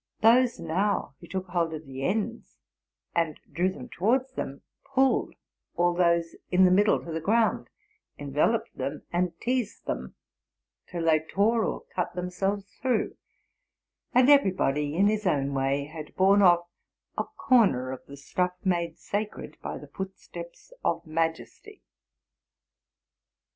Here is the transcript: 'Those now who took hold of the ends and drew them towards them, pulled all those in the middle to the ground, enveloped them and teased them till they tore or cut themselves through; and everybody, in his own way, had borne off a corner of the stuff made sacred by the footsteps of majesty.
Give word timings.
'Those 0.21 0.59
now 0.59 1.13
who 1.19 1.27
took 1.27 1.45
hold 1.49 1.75
of 1.75 1.85
the 1.85 2.01
ends 2.03 2.57
and 3.15 3.39
drew 3.53 3.71
them 3.71 3.87
towards 3.87 4.33
them, 4.33 4.63
pulled 4.83 5.35
all 5.75 5.93
those 5.93 6.35
in 6.49 6.65
the 6.65 6.71
middle 6.71 6.99
to 7.05 7.11
the 7.11 7.21
ground, 7.21 7.69
enveloped 8.17 8.75
them 8.75 9.03
and 9.13 9.39
teased 9.39 9.85
them 9.85 10.15
till 10.87 11.05
they 11.05 11.19
tore 11.19 11.63
or 11.63 11.81
cut 11.93 12.15
themselves 12.15 12.65
through; 12.81 13.15
and 14.11 14.27
everybody, 14.27 14.95
in 14.95 15.05
his 15.05 15.27
own 15.27 15.53
way, 15.53 15.85
had 15.85 16.15
borne 16.15 16.41
off 16.41 16.67
a 17.15 17.23
corner 17.23 17.91
of 17.91 18.03
the 18.07 18.17
stuff 18.17 18.53
made 18.63 18.97
sacred 18.97 19.55
by 19.61 19.77
the 19.77 19.87
footsteps 19.87 20.73
of 20.83 21.05
majesty. 21.05 21.83